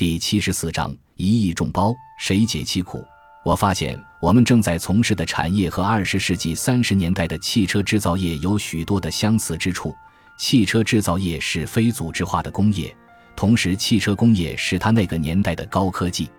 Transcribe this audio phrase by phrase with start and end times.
[0.00, 3.04] 第七十四章：一亿众包，谁解其苦？
[3.44, 9.94] 我发现我们正在从事的产业和二十世纪三十年代的汽车制造业有许多的相似之处。
[10.38, 12.96] 汽车制造业是非组织化的工业，
[13.36, 16.30] 同时汽车工业是他那个年代的高科技。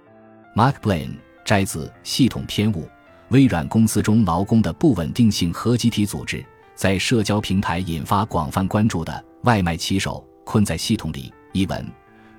[0.56, 1.14] Mark Blaine
[1.46, 2.90] 摘自《系统偏误：
[3.30, 6.38] 微软公司中劳工的不稳定性和集体组织》。
[6.74, 11.88] 在社交平台引发广泛关注的《外卖骑手困在系统里》一文，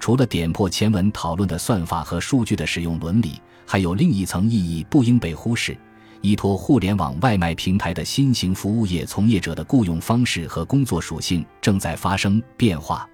[0.03, 5.79] 除了点破前文讨论的算法和数据的使用伦理，还有另一层意义不应被忽视：
[6.23, 13.09] 依托互联网外卖平台的新型服务业从业者的雇佣方式和工作属性正在发生变化。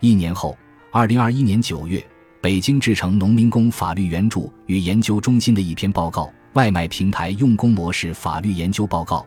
[0.00, 0.56] 一年后，
[0.90, 2.02] 二零二一年九月，
[2.40, 6.22] 北京志诚农民工法律援助与研究中心的一篇报告
[6.54, 9.18] 《外卖平台用工模式法律研究报告》。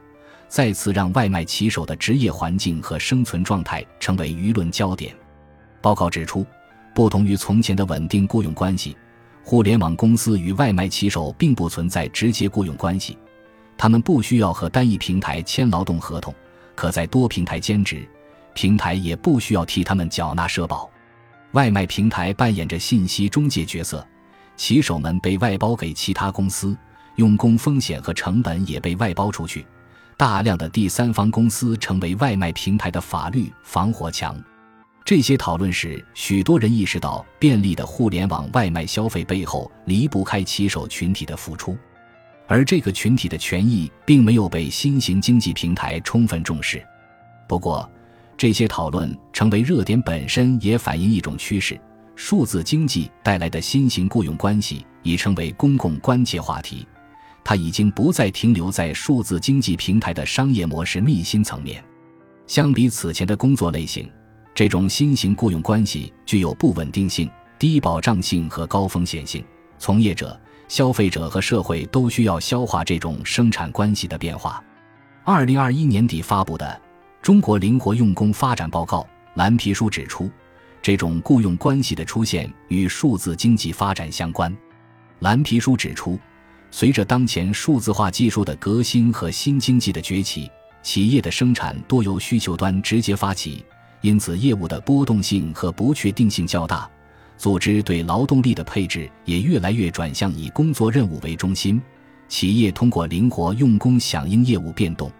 [0.47, 5.15] 再次让外卖骑手的职业环境和生存状态成为舆论焦点。
[5.81, 6.43] 报告指出，
[6.95, 8.95] 不同于从前的稳定雇佣关系，
[9.43, 13.17] 互联网公司与外卖骑手并不存在直接雇佣关系。
[13.77, 16.33] 他们不需要和单一平台签劳动合同，
[16.73, 18.07] 可在多平台兼职，
[18.53, 20.89] 平台也不需要替他们缴纳社保。
[21.51, 24.07] 外卖平台扮演着信息中介角色，
[24.55, 26.77] 骑手们被外包给其他公司，
[27.17, 29.67] 用工风险和成本也被外包出去。
[30.15, 34.41] 大量的第三方公司成为外卖平台的法律防火墙。
[35.05, 41.77] 这些讨论时，许多人意识到，便利的互联网外卖消费背后离不开骑手群体的付出，
[42.47, 46.83] 而这个群体的权益并没有被新型经济平台充分重视。
[47.47, 47.87] 不过，
[48.35, 51.79] 这些讨论成为热点本身也反映一种趋势：
[52.15, 56.83] 数字经济带来的新型雇佣关系已成为公共关切话题。
[57.43, 61.83] 它已经不再停留在数字经济平台的商业模式密心层面。
[62.47, 64.09] 相比此前的工作类型，
[64.55, 69.43] 这种新型雇佣关系具有不稳定性、低保障性和高风险性。
[69.77, 70.39] 从业者、
[70.69, 74.63] 消费者和社会都需要消化这种生产关系的变化。
[75.25, 76.65] 二零二一年底发布的
[77.21, 79.01] 《中国灵活用工发展报告》
[79.33, 80.31] 蓝皮书指出，
[80.81, 84.55] 这种雇佣关系的出现与数字经济发展相关。
[85.19, 86.17] 蓝皮书指出。
[86.71, 90.51] 随着当前数字化技术的革新和新经济的崛起，
[90.83, 93.63] 企业的生产多由需求端直接发起，
[94.05, 96.87] 因此业务的波动性和不确定性较大。
[97.37, 101.81] 组织对劳动力的配置也越来越转向以工作任务为中心，
[102.27, 105.11] 企业通过灵活用工响应业务变动。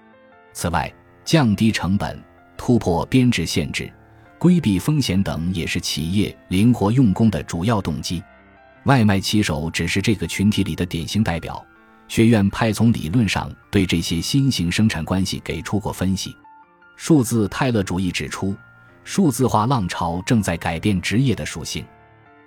[0.53, 0.93] 此外，
[1.25, 2.23] 降低成本、
[2.55, 3.91] 突破编制限制、
[4.37, 8.23] 规避风险等也是企业灵活用工的主要动机。
[8.83, 11.65] 外卖骑手只是这个群体里的典型代表。
[12.07, 16.37] 学院派从理论上对这些新型生产关系给出过分析。
[16.95, 18.55] 数字泰勒主义指出，
[19.05, 21.85] 数字化浪潮正在改变职业的属性。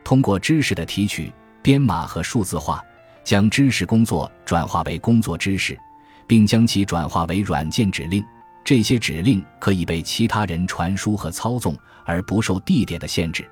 [0.05, 1.33] 通过知识的提取、
[1.63, 2.85] 编码和数字化，
[3.25, 5.79] 将知识工作转化为工作知识，
[6.27, 8.23] 并将其转化为软件指令。
[8.65, 11.75] 这些指令可以被其他人传输和操纵，
[12.05, 13.49] 而不受地点的限制，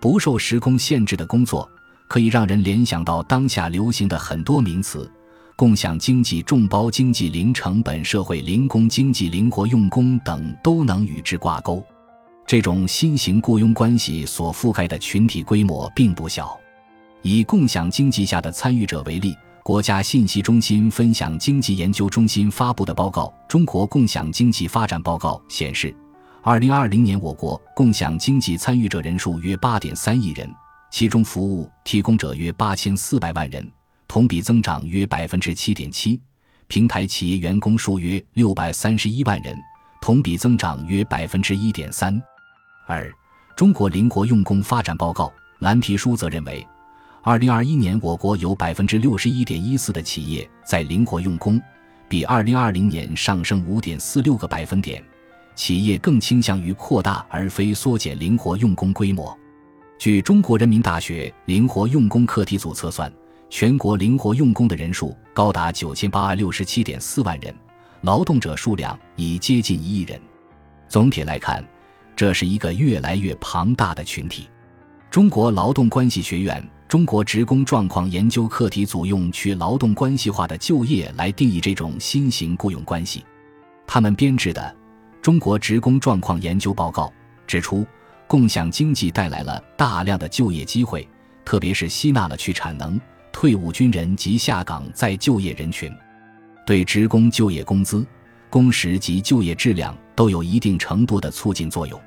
[0.00, 1.68] 不受时空限制的工作。
[2.06, 5.10] 可以让人联想到当下流行的很多名词，
[5.56, 11.84] 共享经济、众包经济、零成本社会、零工经济、灵活用工等都能与之挂钩。
[12.46, 16.58] 这种新型雇佣关系所覆盖的群体规模并不小。
[17.22, 25.94] 以共享经济下的参与者为例，国家信息中心分享经济研究中心发布的报告《中国共享经济发展报告》显示，
[26.42, 30.46] 二零二零年我国共享经济参与者人数约八点三亿人。
[30.90, 33.66] 其中，服务提供者约八千四百万人，
[34.06, 36.20] 同比增长约百分之七点七；
[36.66, 39.56] 平台企业员工数约六百三十一万人，
[40.02, 42.22] 同比增长约百分之一点三。
[42.86, 43.08] 而
[43.56, 45.26] 《中国灵活用工发展报告》
[45.60, 46.66] 蓝皮书则认为，
[47.22, 51.60] 二零二一年我国有百分之六十一点一四的企业在灵活用工，
[52.08, 55.02] 比二零二零年上升五点四六个百分点。
[55.54, 59.34] 企业更倾向于扩大而非缩减灵活用工规模。
[59.98, 63.10] 据中国人民大学灵活用工课题组测算，
[63.48, 67.54] 全国灵活用工的人数高达九千八百六十七点四万人，
[68.00, 70.20] 劳动者数量已接近一亿人。
[70.88, 71.64] 总体来看，
[72.16, 74.48] 这是一个越来越庞大的群体。
[75.10, 83.24] 中国劳动关系学院中国职工状况研究课题组用去劳动关系化的就业来定义这种新型雇佣关系。
[83.86, 84.60] 他们编制的
[85.20, 87.06] 《中国职工状况研究报告》
[87.46, 87.86] 指出。
[88.26, 91.06] 共享经济带来了大量的就业机会，
[91.44, 92.98] 特别是吸纳了去产能、
[93.30, 95.92] 退伍军人及下岗再就业人群，
[96.66, 98.04] 对职工就业工资、
[98.48, 102.00] 工时及就业质量都有一定程度的促进作用。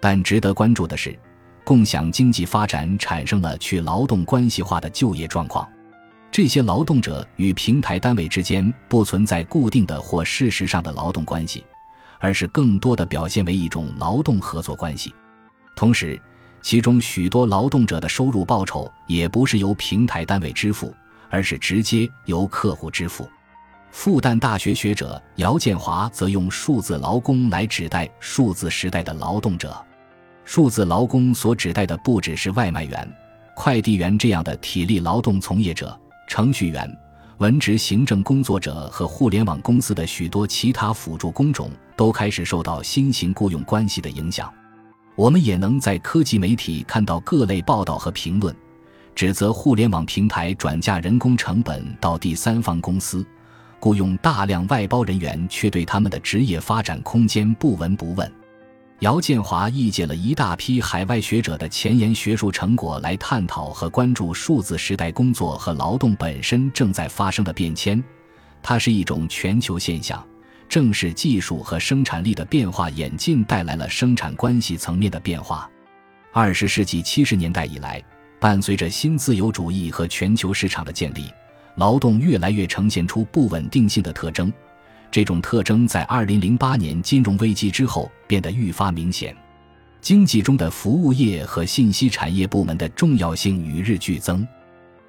[0.00, 1.18] 但值得关注的是，
[1.64, 5.68] 共享经济发展产生了去劳动关系化的就业状况。
[6.32, 11.64] 这些劳动者与平台单位之间不存在固定的或事实上的劳动关系，
[12.20, 15.12] 而是更多的表现为一种劳动合作关系。
[15.74, 16.20] 同时，
[16.62, 20.94] 其中许多劳动者的收入报酬也不是由平台单位支付，
[21.28, 23.28] 而是直接由客户支付。
[23.90, 29.76] 复旦大学学者姚建华则用“数字劳工”来指代数字时代的劳动者。
[30.44, 33.08] 数字劳工所指代的不只是外卖员、
[33.54, 35.98] 快递员这样的体力劳动从业者。
[36.28, 36.88] 程序员、
[37.38, 44.48] 文职行政工作者和互联网公司的许多其他辅助工种都开始受到新型雇佣关系的影响。
[45.16, 48.54] 我们也能在科技媒体看到各类报道和评论，
[49.14, 53.26] 指责互联网平台转嫁人工成本到第三方公司，
[53.80, 58.30] 雇佣大量外包人员，却对他们的职业发展空间不闻不问。
[59.00, 68.04] 姚建华译介了一大批海外学者的前沿学术成果，来探讨和关注数字时代工作和劳动本身正在发生的变迁。
[68.62, 70.22] 它是一种全球现象，
[70.68, 75.66] 正是技术和生产力的变化演进带来了生产关系层面的变化。
[76.30, 78.04] 二十世纪七十年代以来，
[78.38, 81.32] 伴随着新自由主义和全球市场的建立，
[81.80, 84.52] 劳动越来越呈现出不稳定性的特征。
[85.10, 89.34] 这种特征在2008年金融危机之后变得愈发明显，
[90.02, 94.46] 经济中的服务业和信息产业部门的重要性与日俱增，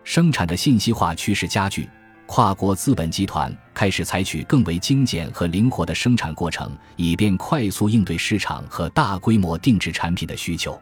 [0.06, 1.90] 生产的信息化趋势加剧，
[2.26, 10.82] 跨国资本集团开始采取更为精简和灵活的生产过程，以便快速应对市场和大规模定制产品的需求。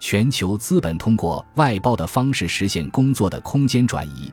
[0.00, 4.32] 全球资本通过外包的方式实现工作的空间转移。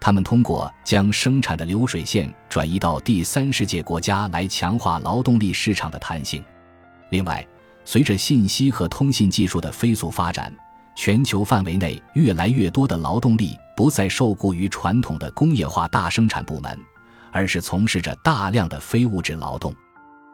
[0.00, 6.42] 他们通过将生产的流水线转移到第三世界国家来强化劳动力市场的弹性。
[7.10, 7.46] 另外，
[7.84, 10.50] 随着信息和通信技术的飞速发展，
[10.96, 16.78] 全球范围内越来越多的劳动力不再受雇于传统的工业化大生产部门，
[17.30, 19.74] 而是从事着大量的非物质劳动。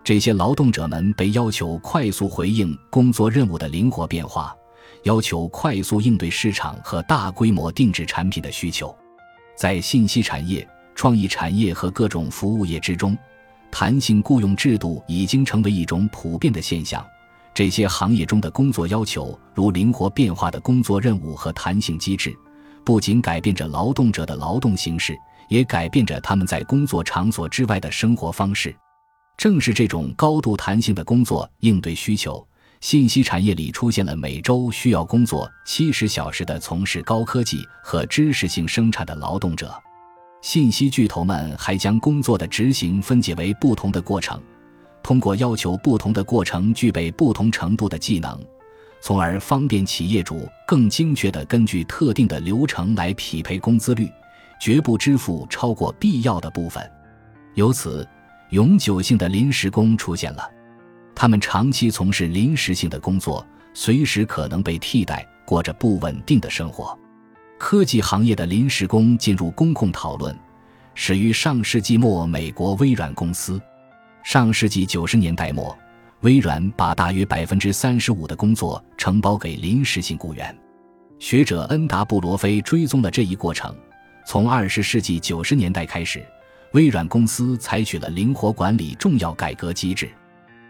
[0.05, 4.55] 这些劳动者们被要求快速回应工作任务的灵活变化，
[5.03, 8.97] 要求快速应对市场和大规模定制产品的需求。
[9.57, 13.17] 在信息产业、创意产业和各种服务业之中，
[13.71, 17.05] 弹性雇佣制度已经成为一种普遍的现象。
[17.55, 22.37] 这些行业中的工作要求，如灵活变化的工作任务和弹性机制，
[22.85, 25.17] 不仅改变着劳动者的劳动形式，
[25.49, 28.77] 也改变着他们在工作场所之外的生活方式。
[29.39, 32.47] 正是这种高度弹性的工作应对需求。
[32.81, 39.75] 信息产业里出现了每周需要工作七十小时的从事高科技和知识性生产的劳动者。
[40.43, 44.41] 信息巨头们还将工作的执行分解为不同的过程，
[45.03, 48.39] 通过要求不同的过程具备不同程度的技能，
[49.01, 54.09] 从而方便企业主更精确地根据特定的流程来匹配工资率，
[54.61, 56.89] 绝不支付超过必要的部分。
[57.55, 58.07] 由此，
[58.51, 60.49] 永久性的临时工出现了。
[61.17, 66.97] 他们长期从事临时性的工作，随时可能被替代，过着不稳定的生活。
[67.59, 70.39] 科技行业的临时工进入公共讨论，
[70.95, 73.59] 始于上世纪末美国微软公司。
[74.23, 75.75] 上世纪九十年代末，
[76.21, 80.55] 微软把大约百分之三十五的工作承包给临时性雇员。
[81.19, 83.75] 学者恩达布罗菲追踪了这一过程。
[84.27, 86.23] 从二十世纪九十年代开始，
[86.73, 90.11] 微软公司采取了灵活管理重要改革机制。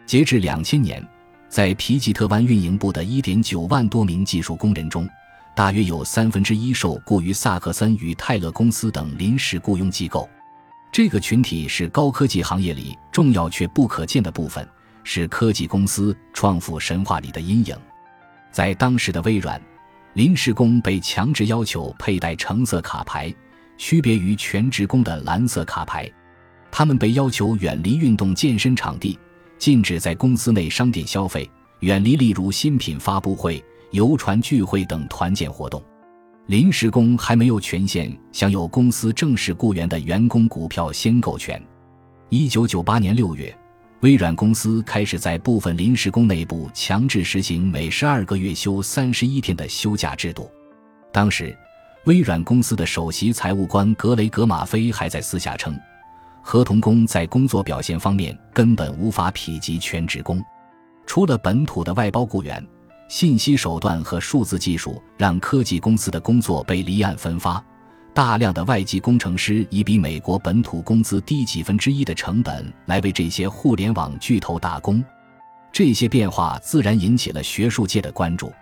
[0.07, 1.05] 截至两千年，
[1.49, 5.09] 在皮吉特湾运营部的一点九万多名技术工人中，
[5.55, 10.29] 大约有三分之一受雇于萨克森与泰勒公司等临时雇佣机构。
[10.93, 14.67] 这个群体是高科技行业里重要却不可见的部分，
[15.03, 17.77] 是科技公司创富神话里的阴影。
[18.53, 19.61] 在当时的微软，
[20.15, 23.35] 临时工被强制要求佩戴橙色卡牌，
[23.77, 26.09] 区别于全职工的蓝色卡牌。
[26.71, 29.19] 他们被要求远离运动健身场地。
[29.59, 31.49] 禁止在公司内商店消费，
[31.81, 35.83] 远离例如新品发布会、游船聚会等团建活动。
[36.47, 41.61] 临时工还没有权限享有公司正式雇员的员工股票先购权。
[42.29, 43.53] 一九九八年六月，
[44.01, 50.49] 微软公司开始在部分临时工内部强制实行每十二个月休三十一天的休假制度。
[51.13, 51.57] 当时，
[52.05, 55.77] 微软公司的首席财务官格雷格·马菲还在私下称。
[56.49, 60.41] 合同工在工作表现方面根本无法匹及全职工。
[61.05, 62.65] 除了本土的外包雇员，
[63.09, 67.61] 信息手段和数字技术让科技公司的工作被离岸分发。
[68.15, 75.05] 大量的外籍工程师以比美国本土工资低几分之一的成本来为这些互联网巨头打工。
[75.73, 78.53] 这些变化自然引起了学术界的关注。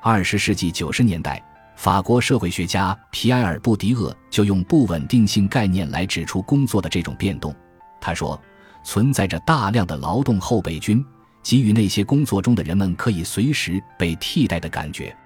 [0.00, 1.40] 二十世纪九十年代，
[1.80, 7.56] 法国社会学家皮埃尔·布迪厄就用不稳定性概念来指出工作的这种变动。
[7.98, 8.38] 他说，
[8.84, 11.02] 存在着大量的劳动后备军，
[11.42, 15.16] 给予那些工作中的人们可以随时被替代的感觉。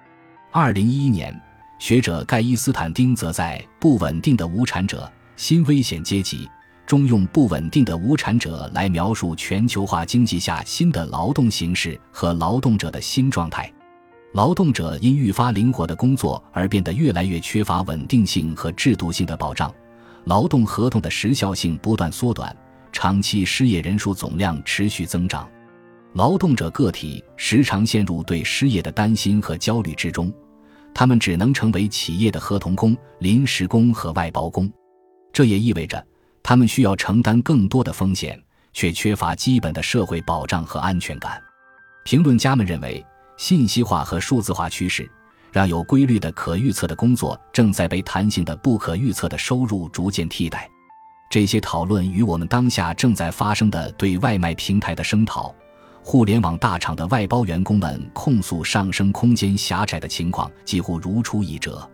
[0.49, 1.37] 二零一一年，
[1.77, 6.45] 学者盖伊斯坦丁则在《不稳定的无产者：新危险阶级》
[6.85, 13.69] 中用“不稳定的无产者”来描述全球化经济下新的劳动形式和劳动者的新状态。
[14.35, 19.73] 劳动者因愈发灵活的工作而变得越来越缺乏稳定性和制度性的保障，
[20.25, 22.53] 劳动合同的时效性不断缩短，
[22.91, 25.49] 长期失业人数总量持续增长，
[26.15, 30.29] 劳动者个体时常陷入对失业的担心和焦虑之中。
[30.93, 34.69] 他们只能成为企业的合同工、临时工和外包工，
[35.31, 36.05] 这也意味着
[36.43, 38.37] 他们需要承担更多的风险，
[38.73, 41.41] 却缺乏基本的社会保障和安全感。
[42.03, 43.03] 评论家们认为，
[43.37, 45.09] 信息化和数字化趋势
[45.51, 50.69] 让有规律的、可预测的工作正在被弹性的、不可预测的收入逐渐替代。
[51.29, 55.53] 这些讨论与我们当下正在发生的对外卖平台的声讨。
[56.03, 61.89] 互联网大厂的外包员工们控诉上升空间狭窄的情况几乎如出一辙。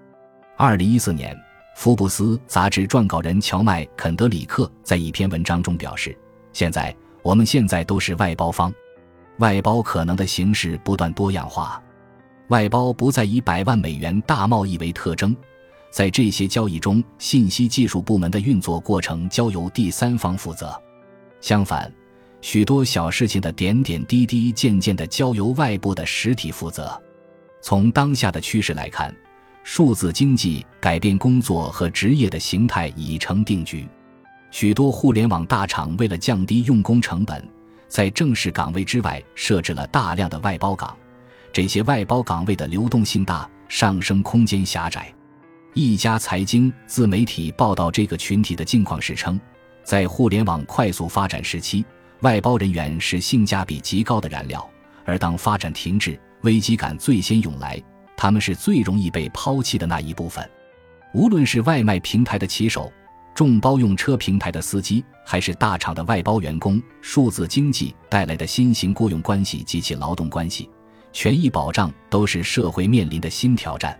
[0.57, 1.33] 二零一四年，
[1.77, 6.15] 福布斯杂志撰稿人乔麦·肯德里克在一篇文章中表示
[6.51, 6.93] ：“现在，
[7.23, 8.73] 我们现在都是外包方，
[9.41, 11.81] 外包可能的形式不断多样化。
[12.47, 15.35] 外包不再以百万美元大贸易为特征，
[15.91, 20.79] 在这些交易中，信息技术部门的运作过程交由第三方负责。
[21.41, 21.91] 相反。”
[22.41, 26.99] 许多小事情的点点滴滴，渐渐地交由外部的实体负责。
[27.61, 29.15] 从当下的趋势来看，
[29.63, 33.87] 数字经济改变工作和职业的形态已成定局。
[34.49, 37.47] 许多互联网大厂为了降低用工成本，
[37.91, 40.97] 在正式岗位之外设置了大量的外包岗。
[41.51, 45.13] 这些外包岗位的流动性大，上升空间狭窄。
[45.73, 49.37] 一家财经自媒体报道这个群体的境况时称，
[49.83, 51.83] 在互联网快速发展时期。
[52.21, 54.65] 外包人员是性价比极高的燃料，
[55.03, 57.81] 而当发展停滞、危机感最先涌来，
[58.15, 60.49] 他们是最容易被抛弃的那一部分。
[61.13, 62.89] 无论是外卖平台的骑手、
[63.33, 70.69] 众包用车平台的司机，还是大厂的外包员工，数字经济带来的新型雇佣关系及其劳动关系、
[71.11, 73.97] 权益保障，都是社会面临的新挑战。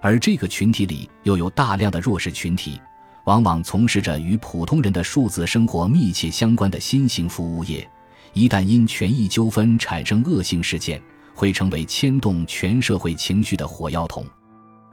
[0.00, 2.80] 而这个群体里又有大量的弱势群体。
[3.24, 7.86] 往往从事着与普通人的数字生活密切相关的新型服务业，
[8.32, 10.98] 一旦因权益纠纷产生恶性事件，
[11.34, 14.24] 会成为牵动全社会情绪的火药桶。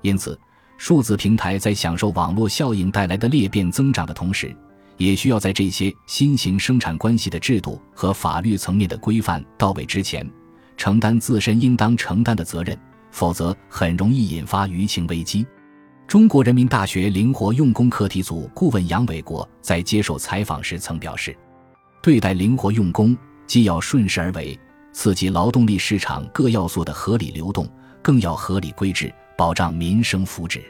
[0.01, 0.37] 因此，
[0.77, 4.55] 数字平台在享受网络效应带来的裂变增长的同时，
[4.97, 10.29] 也需要在这些新型生产关系的制度和法律层面的规范到位之前，
[10.77, 12.77] 承担自身应当承担的责任，
[13.11, 15.45] 否则很容易引发舆情危机。
[16.07, 21.35] 中国人民大学灵活用工课题组顾问杨伟国在接受采访时曾表示
[22.03, 23.17] ：“对待灵活用工，
[23.47, 24.57] 既要顺势而为，
[24.93, 27.67] 刺激劳动力市场各要素的合理流动，
[28.03, 30.61] 更要合理规制，保障民生福祉。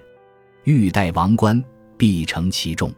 [0.64, 1.64] 欲戴王冠，
[1.98, 2.94] 必承其重。”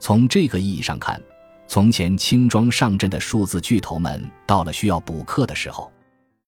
[0.00, 1.20] 从这个意义上看，
[1.66, 5.92] 从前轻装上阵的数字巨头们，到了需要补课的时候。